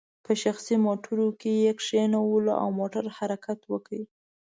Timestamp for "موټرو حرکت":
2.79-3.59